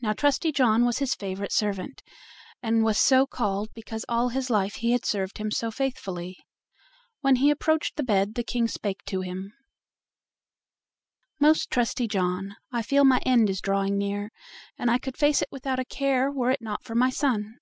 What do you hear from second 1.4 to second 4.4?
servant, and was so called because all